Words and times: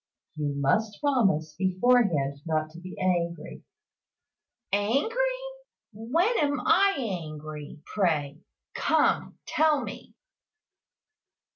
"You 0.35 0.55
must 0.57 0.99
promise 0.99 1.53
beforehand 1.55 2.39
not 2.43 2.71
to 2.71 2.79
be 2.79 2.97
angry." 2.99 3.61
"Angry! 4.73 5.13
When 5.93 6.39
am 6.39 6.59
I 6.61 6.95
angry, 6.97 7.77
pray? 7.85 8.39
Come, 8.73 9.37
tell 9.45 9.81
me." 9.83 10.15